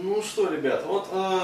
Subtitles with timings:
[0.00, 1.40] Ну что, ребят, вот э,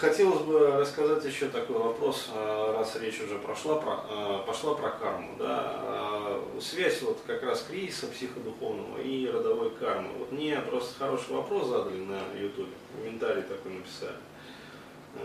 [0.00, 4.88] хотелось бы рассказать еще такой вопрос, э, раз речь уже прошла про, э, пошла про
[4.92, 10.08] карму, да, э, связь вот как раз кризиса психодуховного и родовой кармы.
[10.18, 14.16] Вот мне просто хороший вопрос задали на YouTube, комментарий такой написали.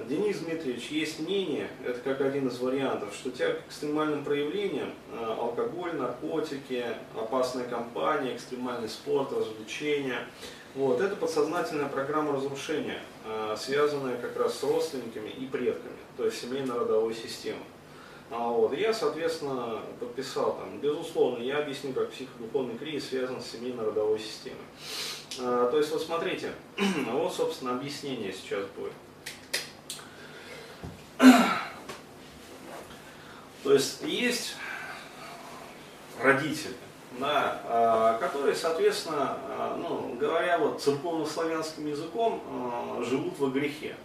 [0.09, 5.35] Денис Дмитриевич, есть мнение, это как один из вариантов, что тяга к экстремальным проявлениям, э,
[5.39, 6.83] алкоголь, наркотики,
[7.15, 10.27] опасная компания, экстремальный спорт, развлечения,
[10.77, 16.39] вот, это подсознательная программа разрушения, э, связанная как раз с родственниками и предками, то есть
[16.39, 17.63] семейно-родовой системой.
[18.29, 24.19] А вот, я, соответственно, подписал там, безусловно, я объясню, как психодуховный кризис связан с семейно-родовой
[24.19, 24.61] системой.
[25.39, 26.51] А, то есть, вот смотрите,
[27.11, 28.93] вот, собственно, объяснение сейчас будет.
[33.63, 34.55] То есть есть
[36.21, 36.75] родители,
[37.19, 43.95] да, а, которые, соответственно, а, ну, говоря вот церковно-славянским языком, а, живут во грехе.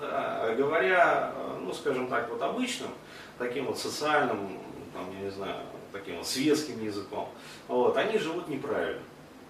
[0.00, 2.90] Да, говоря, ну, скажем так, вот обычным,
[3.36, 4.58] таким вот социальным,
[4.94, 5.56] там, я не знаю,
[5.92, 7.28] таким вот светским языком,
[7.66, 9.02] вот, они живут неправильно.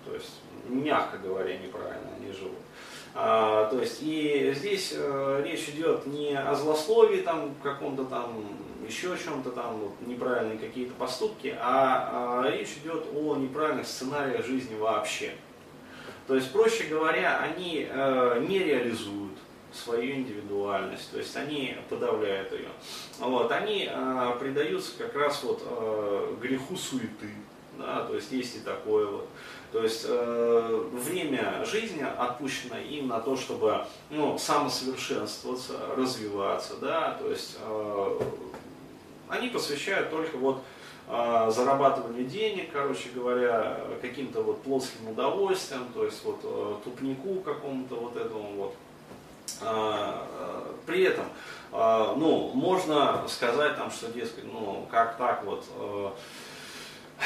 [0.06, 2.58] То есть, мягко говоря, неправильно они живут.
[3.20, 8.44] А, то есть и здесь э, речь идет не о злословии там каком-то там
[8.86, 14.46] еще о чем-то там вот, неправильные какие-то поступки, а, а речь идет о неправильных сценариях
[14.46, 15.33] жизни вообще.
[16.28, 19.36] То есть, проще говоря, они э, не реализуют
[19.72, 22.69] свою индивидуальность, то есть они подавляют ее.
[23.19, 27.30] Вот, они э, предаются как раз вот э, греху суеты,
[27.78, 29.28] да, то есть есть и такое вот.
[29.72, 37.30] То есть э, время жизни отпущено им на то, чтобы ну, самосовершенствоваться, развиваться, да, то
[37.30, 38.20] есть э,
[39.28, 40.62] они посвящают только вот
[41.06, 47.96] э, зарабатыванию денег, короче говоря, каким-то вот плотским удовольствием, то есть вот э, тупнику какому-то
[47.96, 48.74] вот этому вот.
[49.60, 50.14] Э,
[50.86, 51.26] при этом,
[51.72, 56.11] э, ну, можно сказать там, что, дескать, ну, как так вот, э,
[57.18, 57.22] э,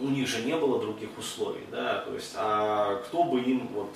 [0.00, 3.90] у них же не было других условий, да, то есть, а кто бы им вот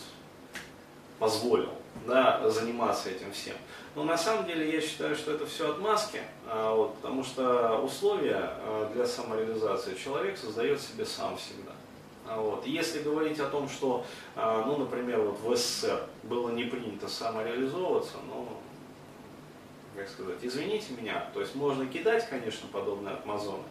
[1.19, 1.73] позволил,
[2.07, 3.57] да, заниматься этим всем.
[3.95, 8.41] Но на самом деле я считаю, что это все отмазки, а, вот, потому что условия
[8.43, 11.73] а, для самореализации человек создает себе сам всегда.
[12.29, 12.67] А, вот.
[12.67, 18.17] Если говорить о том, что, а, ну, например, вот в СССР было не принято самореализовываться,
[18.29, 18.49] ну,
[19.97, 23.65] как сказать, извините меня, то есть можно кидать, конечно, подобные отмазоны,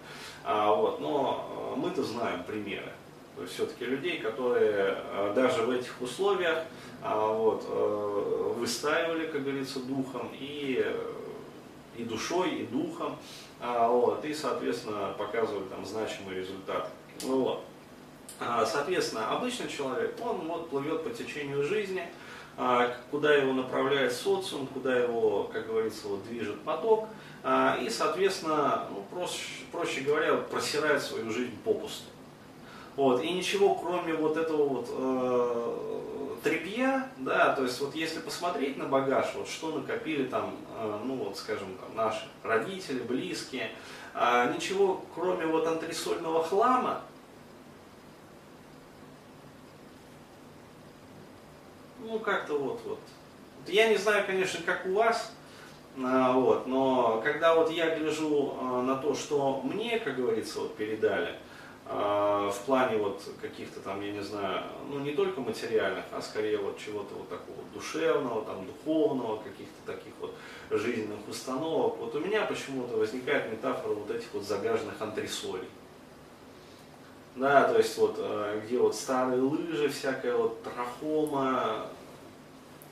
[0.43, 2.91] а, вот, но э, мы-то знаем примеры.
[3.35, 6.63] То есть все-таки людей, которые э, даже в этих условиях
[7.01, 10.85] а, вот, э, выстаивали, как говорится, духом и,
[11.97, 13.17] и душой, и духом,
[13.59, 16.89] а, вот, и, соответственно, показывали там значимые результаты.
[17.23, 17.63] Ну, вот.
[18.39, 22.05] Соответственно, обычный человек, он вот, плывет по течению жизни,
[23.11, 27.07] куда его направляет социум, куда его, как говорится, вот, движет поток,
[27.47, 32.05] а, и, соответственно, ну, проще, проще говоря, просирает свою жизнь попусту.
[32.95, 38.77] Вот, и ничего, кроме вот этого вот э, трепья, да, то есть вот если посмотреть
[38.77, 43.69] на багаж, вот что накопили там, э, ну вот скажем, там, наши родители, близкие,
[44.15, 47.01] э, ничего, кроме вот антресольного хлама,
[52.05, 52.99] ну как-то вот, вот.
[53.67, 55.31] Я не знаю, конечно, как у вас,
[55.97, 56.67] а, вот.
[56.67, 61.35] Но когда вот я гляжу а, на то, что мне, как говорится, вот передали,
[61.87, 66.57] а, в плане вот каких-то там, я не знаю, ну не только материальных, а скорее
[66.57, 70.35] вот чего-то вот такого душевного, там духовного, каких-то таких вот
[70.71, 75.67] жизненных установок, вот у меня почему-то возникает метафора вот этих вот загаженных антресолей.
[77.35, 78.19] Да, то есть вот
[78.63, 81.87] где вот старые лыжи, всякая вот трахома.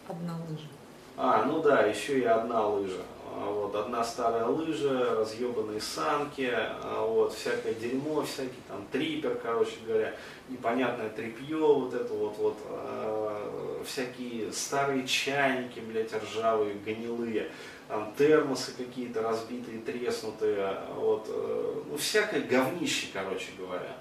[0.07, 0.67] Одна лыжа.
[1.15, 3.01] А, ну да, еще и одна лыжа.
[3.35, 9.77] А, вот, одна старая лыжа, разъебанные санки, а, вот, всякое дерьмо, всякий там трипер, короче
[9.87, 10.13] говоря,
[10.49, 17.49] непонятное трипье, вот это вот, вот, э, всякие старые чайники, блядь, ржавые, гнилые,
[17.87, 23.95] там термосы какие-то разбитые, треснутые, вот, э, ну, всякое говнище, короче говоря.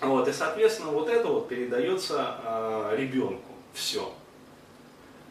[0.00, 4.12] Вот, и, соответственно, вот это вот передается э, ребенку, все.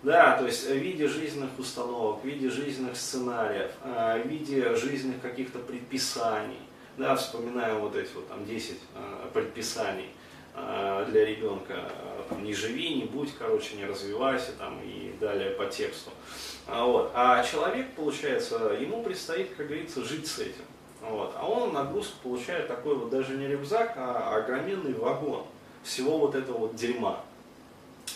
[0.04, 5.22] Да, то есть в виде жизненных установок, в виде жизненных сценариев, э, в виде жизненных
[5.22, 6.60] каких-то предписаний.
[6.98, 10.10] Да, вспоминаем вот эти вот там 10 э, предписаний
[11.12, 11.92] для ребенка.
[12.30, 16.10] Там, не живи, не будь, короче, не развивайся там, и далее по тексту.
[16.66, 17.12] А вот.
[17.14, 20.64] А человек, получается, ему предстоит, как говорится, жить с этим.
[21.10, 21.34] Вот.
[21.38, 25.46] А он нагрузку получает такой вот даже не рюкзак, а огроменный вагон
[25.84, 27.24] всего вот этого вот дерьма.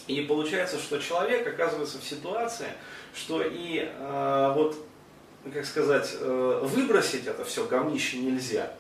[0.08, 2.68] И получается, что человек оказывается в ситуации,
[3.14, 4.76] что и э, вот,
[5.54, 8.72] как сказать, э, выбросить это все говнище нельзя.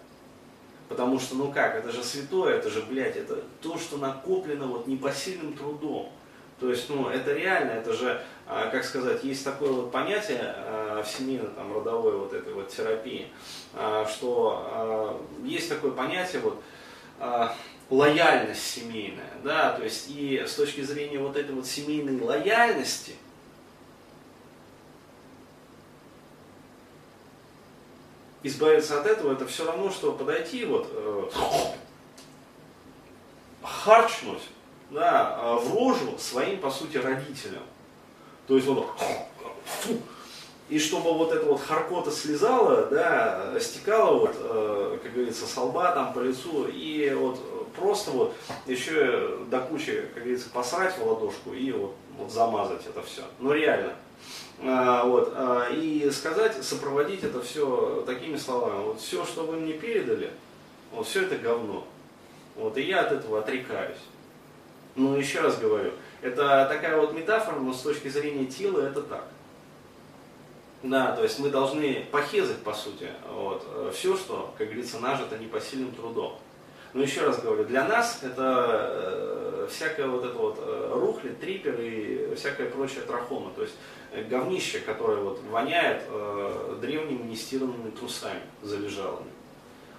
[0.89, 4.87] Потому что, ну как, это же святое, это же, блядь, это то, что накоплено вот
[4.87, 6.11] непосильным трудом.
[6.59, 11.07] То есть, ну, это реально, это же, как сказать, есть такое вот понятие э, в
[11.07, 13.29] семейной, там, родовой вот этой вот терапии,
[13.73, 16.61] э, что есть такое понятие вот,
[17.89, 23.15] лояльность семейная, да, то есть и с точки зрения вот этой вот семейной лояльности,
[28.43, 31.29] избавиться от этого, это все равно, что подойти вот, э,
[33.63, 34.43] харчнуть,
[34.89, 37.63] да, в рожу своим, по сути, родителям.
[38.47, 39.97] То есть фу,
[40.69, 45.91] и чтобы вот это вот харкота слезала, да, стекала вот, э, как говорится, с лба
[45.91, 47.39] там по лицу, и вот
[47.73, 48.33] просто вот
[48.65, 53.23] еще до кучи, как говорится, посрать в ладошку и вот, вот замазать это все.
[53.39, 53.95] Ну реально.
[54.63, 58.85] А, вот, а, и сказать, сопроводить это все такими словами.
[58.85, 60.31] Вот все, что вы мне передали,
[60.93, 61.85] вот все это говно.
[62.55, 63.97] Вот, и я от этого отрекаюсь.
[64.95, 65.91] Ну, еще раз говорю,
[66.21, 69.25] это такая вот метафора, но с точки зрения тела это так.
[70.83, 75.93] Да, то есть мы должны похезать, по сути, вот, все, что, как говорится, нажито непосильным
[75.93, 76.39] трудом.
[76.93, 81.79] Но еще раз говорю, для нас это э, всякая вот эта вот э, рухли, трипер
[81.79, 83.51] и всякая прочая трахома.
[83.55, 83.75] То есть
[84.11, 89.29] э, говнище, которое вот воняет э, древними нестиранными трусами залежалыми.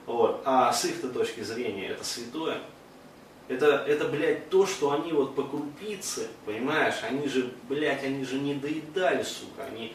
[0.04, 0.42] Вот.
[0.44, 2.58] А с их точки зрения это святое.
[3.52, 8.38] Это, это, блядь, то, что они вот по крупице, понимаешь, они же, блядь, они же
[8.38, 9.94] не доедали, сука, они,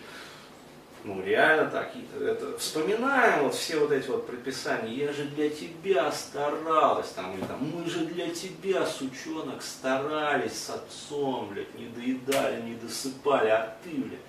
[1.04, 1.92] ну, реально так.
[2.19, 4.94] Это, вспоминаем вот все вот эти вот предписания.
[4.94, 10.69] Я же для тебя старалась, там, или там, мы же для тебя, сучонок, старались с
[10.69, 14.19] отцом, блядь, не доедали, не досыпали, а ты, блядь,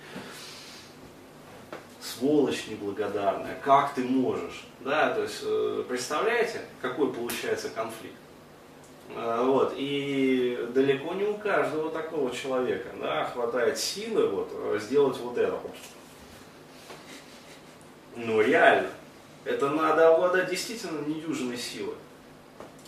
[2.01, 4.63] сволочь неблагодарная, как ты можешь?
[4.79, 8.15] Да, то есть, э, представляете, какой получается конфликт?
[9.15, 15.37] Э, вот, и далеко не у каждого такого человека да, хватает силы вот, сделать вот
[15.37, 15.59] это.
[18.15, 18.89] Ну реально.
[19.45, 21.95] Это надо обладать действительно недюжиной силой.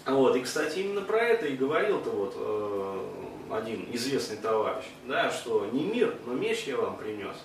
[0.05, 5.67] Вот, и, кстати, именно про это и говорил-то вот э, один известный товарищ, да, что
[5.71, 7.35] не мир, но меч я вам принес.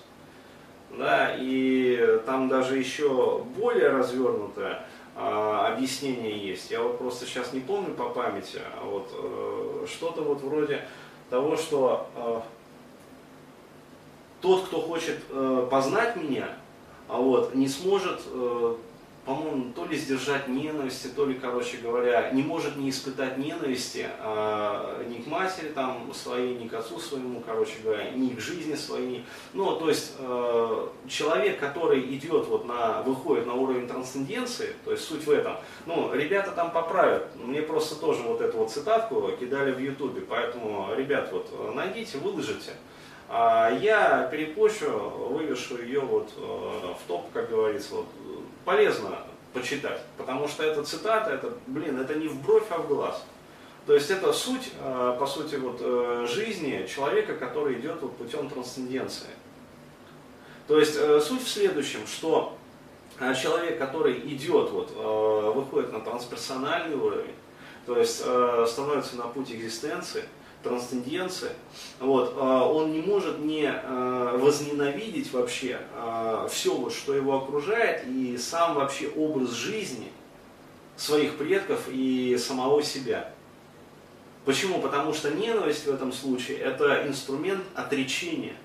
[0.97, 4.85] Да, и там даже еще более развернутое
[5.17, 6.71] э, объяснение есть.
[6.71, 10.87] Я вот просто сейчас не помню по памяти, а вот э, что-то вот вроде
[11.29, 12.41] того, что э,
[14.41, 16.49] тот, кто хочет э, познать меня,
[17.09, 18.21] а вот, не сможет,
[19.27, 25.03] по-моему, то ли сдержать ненависти, то ли, короче говоря, не может не испытать ненависти э,
[25.09, 29.25] ни к матери там, своей, ни к отцу своему, короче говоря, ни к жизни своей.
[29.53, 35.03] Ну, то есть э, человек, который идет вот на, выходит на уровень трансценденции, то есть
[35.03, 39.73] суть в этом, ну, ребята там поправят, мне просто тоже вот эту вот цитатку кидали
[39.73, 42.71] в ютубе, поэтому, ребят, вот найдите, выложите.
[43.29, 44.89] А я перепощу,
[45.29, 48.05] вывешу ее вот э, в топ, как говорится, вот,
[48.67, 49.19] полезно
[49.53, 53.23] почитать, потому что эта цитата, это, блин, это не в бровь, а в глаз.
[53.85, 58.49] То есть это суть, э, по сути, вот, э, жизни человека, который идет вот путем
[58.49, 59.29] трансценденции.
[60.67, 62.57] То есть суть в следующем, что
[63.41, 64.91] человек, который идет, вот,
[65.55, 67.35] выходит на трансперсональный уровень,
[67.85, 70.25] то есть становится на путь экзистенции,
[70.63, 71.53] трансценденция,
[71.99, 78.05] вот, а, он не может не а, возненавидеть вообще а, все, вот, что его окружает,
[78.07, 80.11] и сам вообще образ жизни
[80.95, 83.31] своих предков и самого себя.
[84.45, 84.79] Почему?
[84.79, 88.55] Потому что ненависть в этом случае это инструмент отречения.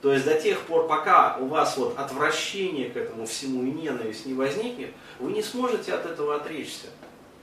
[0.00, 4.26] То есть до тех пор, пока у вас вот отвращение к этому всему и ненависть
[4.26, 6.86] не возникнет, вы не сможете от этого отречься.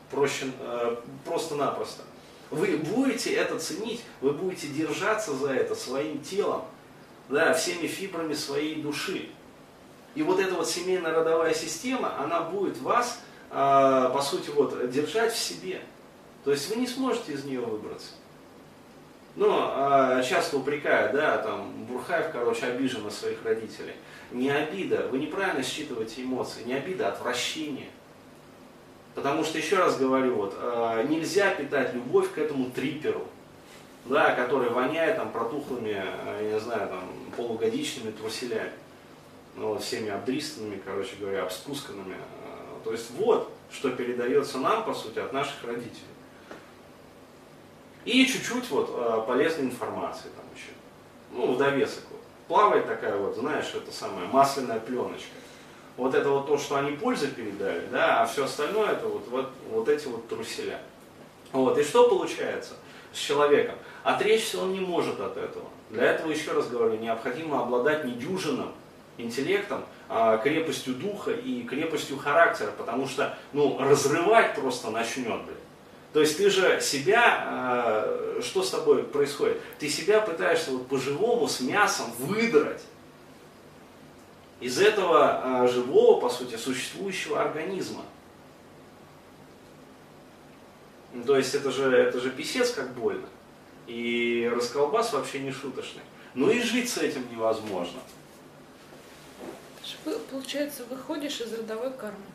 [0.09, 0.95] Проще, э,
[1.25, 2.03] просто-напросто.
[2.51, 6.63] Вы будете это ценить, вы будете держаться за это своим телом,
[7.29, 9.29] да, всеми фибрами своей души.
[10.13, 13.19] И вот эта вот семейная родовая система, она будет вас,
[13.51, 15.81] э, по сути, вот, держать в себе.
[16.43, 18.11] То есть вы не сможете из нее выбраться.
[19.35, 23.95] Но э, часто упрекают, да, там, Бурхаев, короче, обижен на своих родителей.
[24.31, 27.89] Не обида, вы неправильно считываете эмоции, не обида, а отвращение.
[29.15, 33.25] Потому что, еще раз говорю, вот, э, нельзя питать любовь к этому триперу,
[34.03, 38.73] да, который воняет там протухлыми, э, я не знаю, там, полугодичными труселями,
[39.55, 42.15] ну, всеми обдристанными, короче говоря, обспусканными.
[42.15, 46.01] Э, то есть вот, что передается нам, по сути, от наших родителей.
[48.03, 50.73] И чуть-чуть вот полезной информации там еще.
[51.31, 52.21] Ну, в довесок вот.
[52.47, 55.33] Плавает такая вот, знаешь, это самая масляная пленочка.
[55.97, 59.49] Вот это вот то, что они пользы передали, да, а все остальное это вот, вот,
[59.69, 60.81] вот эти вот труселя.
[61.53, 62.73] Вот, и что получается
[63.13, 63.75] с человеком?
[64.03, 65.69] Отречься он не может от этого.
[65.89, 68.71] Для этого, еще раз говорю, необходимо обладать недюжинным
[69.17, 75.57] интеллектом, а, крепостью духа и крепостью характера, потому что, ну, разрывать просто начнет, блин.
[76.11, 79.61] То есть ты же себя, а, что с тобой происходит?
[79.79, 82.81] Ты себя пытаешься вот по-живому с мясом выдрать
[84.65, 88.01] из этого а, живого, по сути, существующего организма.
[91.13, 93.27] Ну, то есть это же, это же писец как больно.
[93.85, 96.01] И расколбас вообще не шуточный.
[96.33, 97.99] Ну и жить с этим невозможно.
[100.31, 102.25] Получается, выходишь из родовой кармы.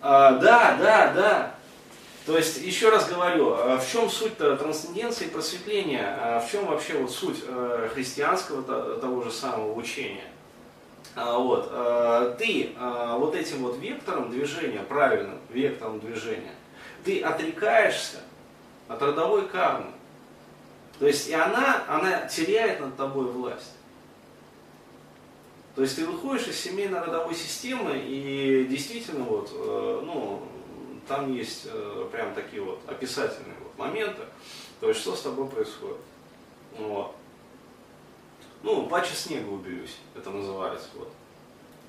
[0.00, 1.54] А, да, да, да.
[2.24, 6.66] То есть, еще раз говорю, а в чем суть-то трансценденции и просветления, а в чем
[6.66, 8.62] вообще вот суть э, христианского
[9.00, 10.30] того же самого учения?
[11.16, 16.54] Вот, ты вот этим вот вектором движения, правильным вектором движения,
[17.04, 18.20] ты отрекаешься
[18.86, 19.90] от родовой кармы.
[21.00, 23.72] То есть и она, она теряет над тобой власть.
[25.74, 30.42] То есть ты выходишь из семейной родовой системы и действительно вот, э, ну,
[31.08, 34.22] там есть э, прям такие вот описательные вот моменты,
[34.80, 35.96] то есть что с тобой происходит.
[36.76, 37.14] Вот.
[38.62, 40.88] Ну, паче снега уберюсь, это называется.
[40.94, 41.10] Вот.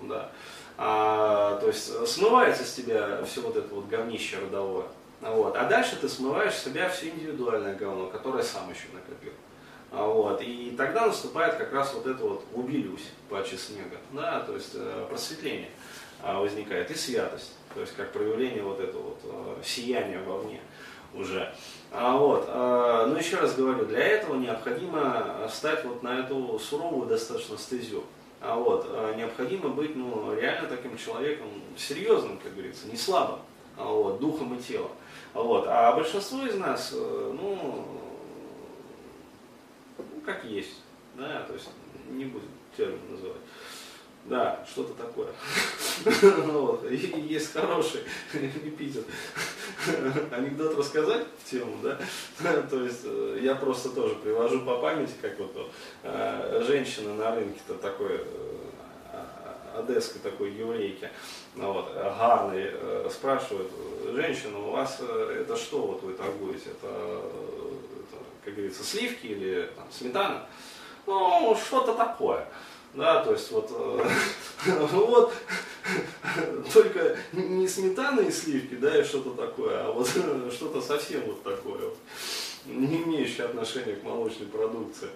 [0.01, 0.31] Да.
[0.77, 4.87] А, то есть смывается с тебя все вот это вот говнище родовое.
[5.21, 5.55] Вот.
[5.55, 9.33] А дальше ты смываешь с себя все индивидуальное говно, которое сам еще накопил.
[9.91, 10.41] А, вот.
[10.41, 15.05] И тогда наступает как раз вот это вот убилюсь паче снега, да, то есть э,
[15.09, 15.69] просветление
[16.21, 20.61] а, возникает и святость, то есть как проявление вот этого вот э, сияния вовне
[21.13, 21.53] уже.
[21.91, 27.07] А вот, а, но еще раз говорю, для этого необходимо стать вот на эту суровую
[27.07, 28.03] достаточно стезю.
[28.39, 33.39] А вот, а, необходимо быть ну, реально таким человеком серьезным, как говорится, не слабым,
[33.77, 34.91] а вот, духом и телом.
[35.33, 37.85] А вот, а большинство из нас, э, ну,
[39.97, 40.81] ну, как есть,
[41.15, 41.69] да, то есть
[42.09, 43.37] не будем термин называть.
[44.25, 45.31] Да, что-то такое.
[46.91, 48.01] есть хороший
[48.33, 49.05] эпитет.
[50.31, 51.97] Анекдот рассказать в тему, да?
[52.69, 55.71] То есть э, я просто тоже привожу по памяти, как вот
[56.03, 58.21] э, женщина на рынке-то такой,
[59.75, 61.09] одесской такой еврейки,
[61.55, 62.71] ну, вот, гарной,
[63.09, 63.67] спрашивает,
[64.13, 66.71] женщина, у вас это что вот вы торгуете?
[66.71, 67.21] Это
[68.43, 70.45] как говорится, сливки или там, сметана.
[71.05, 72.47] Ну, что-то такое.
[72.93, 74.09] Да, то есть вот, э,
[74.91, 75.33] вот
[76.73, 81.79] только не сметана и сливки, да, и что-то такое, а вот что-то совсем вот такое,
[81.79, 81.97] вот,
[82.65, 85.09] не имеющее отношения к молочной продукции.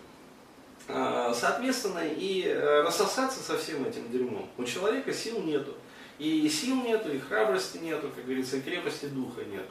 [0.88, 2.48] А, соответственно, и
[2.84, 5.74] рассосаться со всем этим дерьмом у человека сил нету.
[6.18, 9.68] И сил нету, и храбрости нету, как говорится, и крепости духа нету.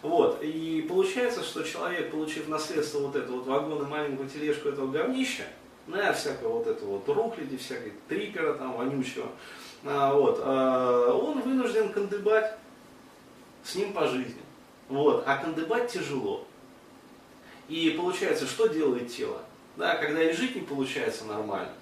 [0.00, 0.42] Вот.
[0.42, 5.44] И получается, что человек, получив наследство вот это вот вагон и маленькую тележку этого говнища,
[5.86, 9.28] на всякого вот этого вот рухляди, всякой трипера там вонючего,
[9.84, 12.54] а, вот, а, он вынужден кандыбать
[13.64, 14.40] с ним по жизни.
[14.88, 15.24] Вот.
[15.26, 16.46] А кандыбать тяжело.
[17.68, 19.40] И получается, что делает тело?
[19.76, 21.72] Да, когда и жить не получается нормально,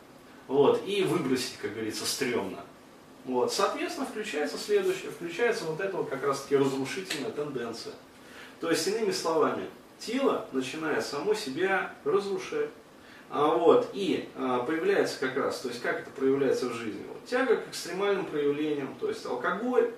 [0.47, 2.61] вот, и выбросить, как говорится, стрёмно.
[3.25, 7.95] Вот, соответственно, включается следующее, включается вот эта вот как раз таки разрушительная тенденция.
[8.61, 12.71] То есть, иными словами, тело начинает само себя разрушать.
[13.31, 17.03] А вот, и а, появляется как раз, то есть как это проявляется в жизни?
[17.09, 19.93] Вот, тяга к экстремальным проявлениям, то есть алкоголь,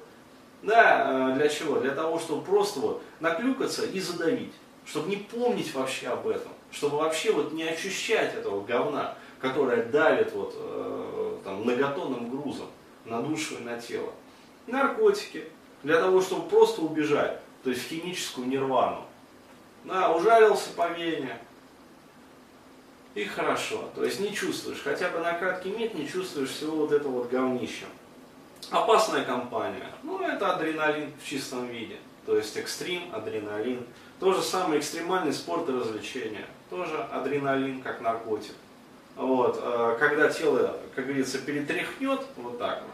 [0.62, 1.80] да, а, для чего?
[1.80, 4.52] Для того, чтобы просто вот наклюкаться и задавить,
[4.84, 10.32] чтобы не помнить вообще об этом, чтобы вообще вот не ощущать этого говна, которое давит
[10.32, 12.66] вот э, там многотонным грузом
[13.06, 14.12] на душу и на тело.
[14.66, 15.44] Наркотики,
[15.82, 19.04] для того, чтобы просто убежать то есть химическую нирвану.
[19.84, 21.38] Да, ужалился по вене,
[23.14, 23.90] и хорошо.
[23.94, 27.30] То есть не чувствуешь, хотя бы на краткий миг не чувствуешь всего вот этого вот
[27.30, 27.86] говнища.
[28.70, 29.86] Опасная компания.
[30.02, 31.96] Ну, это адреналин в чистом виде.
[32.24, 33.84] То есть экстрим, адреналин.
[34.20, 36.46] То же самое экстремальный спорт и развлечения.
[36.70, 38.54] Тоже адреналин, как наркотик.
[39.16, 39.60] Вот.
[39.60, 42.92] Э, когда тело, как говорится, перетряхнет, вот так вот,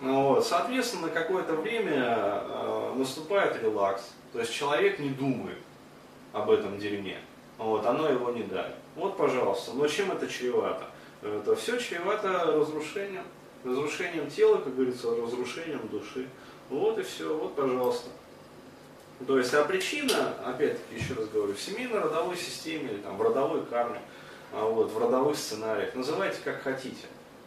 [0.00, 0.46] ну вот.
[0.46, 4.10] Соответственно, какое-то время э, наступает релакс.
[4.32, 5.58] То есть человек не думает
[6.32, 7.18] об этом дерьме.
[7.58, 8.74] Вот, оно его не давит.
[8.96, 9.72] Вот, пожалуйста.
[9.74, 10.84] Но чем это чревато?
[11.22, 13.24] Это все чревато разрушением.
[13.64, 16.28] Разрушением тела, как говорится, разрушением души.
[16.68, 17.34] Вот и все.
[17.36, 18.10] Вот, пожалуйста.
[19.26, 23.64] То есть, а причина, опять-таки, еще раз говорю, в семейно-родовой системе или там в родовой
[23.64, 24.00] карме,
[24.52, 27.06] а вот, в родовых сценариях, называйте как хотите.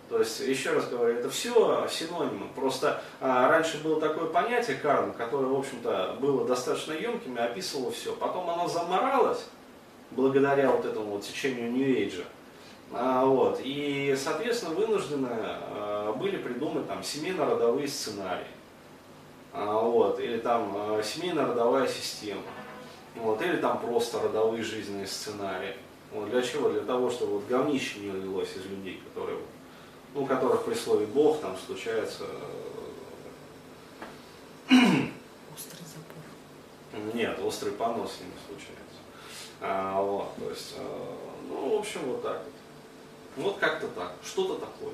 [0.10, 2.48] То есть, еще раз говорю, это все синонимы.
[2.56, 7.92] Просто а, раньше было такое понятие карма, которое, в общем-то, было достаточно емким и описывало
[7.92, 8.16] все.
[8.16, 9.46] Потом оно заморалось,
[10.12, 12.26] благодаря вот этому вот течению Нью-Эйджа.
[12.92, 18.48] А, вот, и, соответственно, вынуждены а, были придумать там семейно-родовые сценарии.
[19.54, 22.42] А, вот, или там а, семейно-родовая система.
[23.16, 25.76] Вот, или там просто родовые жизненные сценарии.
[26.12, 26.70] Вот, для чего?
[26.70, 29.40] Для того, чтобы вот говнище не лилось из людей, которые,
[30.14, 32.24] ну, которых при слове Бог там случается
[34.70, 37.16] Острый запор.
[37.16, 38.78] Нет, острый понос с ними случается.
[39.62, 41.16] А, вот, то есть, э,
[41.50, 42.54] ну, в общем, вот так вот.
[43.44, 44.94] Вот как-то так, что-то такое.